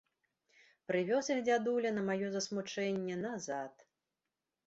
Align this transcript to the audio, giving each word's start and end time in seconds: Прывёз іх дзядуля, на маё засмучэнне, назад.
Прывёз 0.91 1.25
іх 1.33 1.41
дзядуля, 1.49 1.91
на 1.97 2.03
маё 2.09 2.27
засмучэнне, 2.35 3.15
назад. 3.27 3.73